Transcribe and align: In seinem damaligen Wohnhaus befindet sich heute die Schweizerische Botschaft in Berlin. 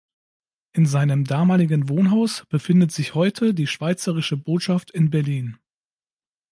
In 0.73 0.87
seinem 0.87 1.25
damaligen 1.25 1.87
Wohnhaus 1.87 2.43
befindet 2.49 2.91
sich 2.91 3.13
heute 3.13 3.53
die 3.53 3.67
Schweizerische 3.67 4.35
Botschaft 4.35 4.89
in 4.89 5.11
Berlin. 5.11 5.59